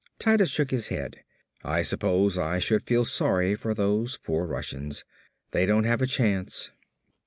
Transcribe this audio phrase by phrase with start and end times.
[0.17, 1.17] Titus shook his head.
[1.63, 5.05] "I suppose I should feel sorry for those poor Russians.
[5.51, 6.71] They don't have a chance."